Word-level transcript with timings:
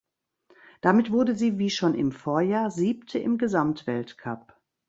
Damit 0.81 1.11
wurde 1.11 1.35
sie 1.35 1.59
wie 1.59 1.69
schon 1.69 1.93
im 1.93 2.11
Vorjahr 2.11 2.71
Siebte 2.71 3.19
im 3.19 3.37
Gesamtweltcup. 3.37 4.59